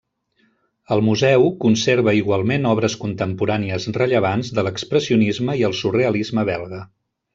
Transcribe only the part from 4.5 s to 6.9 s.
de l'expressionisme i el surrealisme belga.